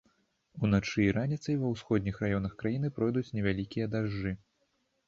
[0.67, 4.37] Уначы і раніцай ва ўсходніх раёнах краіны пойдуць невялікія дажджы.